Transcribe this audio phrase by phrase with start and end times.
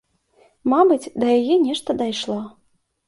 [0.71, 2.39] Мабыць, да яе нешта дайшло.